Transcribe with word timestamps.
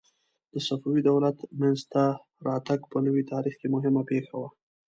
د 0.53 0.55
صفوي 0.67 1.01
دولت 1.09 1.37
منځته 1.59 2.03
راتګ 2.47 2.79
په 2.91 2.97
نوي 3.05 3.23
تاریخ 3.33 3.53
کې 3.59 3.67
مهمه 3.75 4.01
پېښه 4.11 4.33
وه. 4.41 4.49